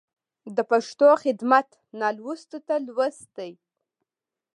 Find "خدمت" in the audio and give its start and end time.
1.23-1.67